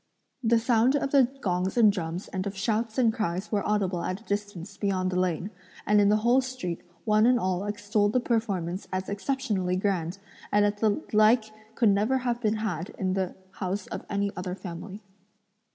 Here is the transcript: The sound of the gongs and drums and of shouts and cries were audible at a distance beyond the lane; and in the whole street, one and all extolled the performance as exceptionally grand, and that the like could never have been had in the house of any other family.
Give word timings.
The 0.43 0.57
sound 0.57 0.95
of 0.95 1.11
the 1.11 1.27
gongs 1.41 1.77
and 1.77 1.91
drums 1.91 2.27
and 2.29 2.47
of 2.47 2.57
shouts 2.57 2.97
and 2.97 3.13
cries 3.13 3.51
were 3.51 3.63
audible 3.63 4.03
at 4.03 4.19
a 4.19 4.23
distance 4.23 4.75
beyond 4.75 5.11
the 5.11 5.19
lane; 5.19 5.51
and 5.85 6.01
in 6.01 6.09
the 6.09 6.15
whole 6.25 6.41
street, 6.41 6.81
one 7.05 7.27
and 7.27 7.39
all 7.39 7.65
extolled 7.67 8.13
the 8.13 8.19
performance 8.19 8.87
as 8.91 9.09
exceptionally 9.09 9.75
grand, 9.75 10.17
and 10.51 10.65
that 10.65 10.77
the 10.79 11.03
like 11.13 11.51
could 11.75 11.89
never 11.89 12.17
have 12.17 12.41
been 12.41 12.55
had 12.55 12.89
in 12.97 13.13
the 13.13 13.35
house 13.51 13.85
of 13.85 14.03
any 14.09 14.31
other 14.35 14.55
family. 14.55 15.03